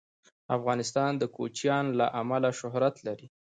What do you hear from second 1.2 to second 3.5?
کوچیان له امله شهرت لري.